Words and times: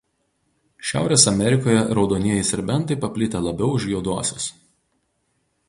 Šiaurės 0.91 1.25
Amerikoje 1.31 1.83
raudonieji 1.99 2.47
serbentai 2.53 2.99
paplitę 3.05 3.43
labiau 3.49 3.69
už 3.77 3.87
juoduosius. 3.93 4.49